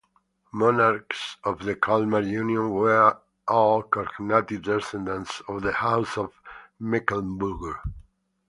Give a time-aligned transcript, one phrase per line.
[0.51, 6.33] Monarchs of the Kalmar union were all cognatic descendants of the House of
[6.79, 7.77] Mecklenburg.